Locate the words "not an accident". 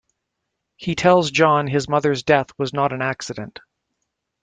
2.73-3.59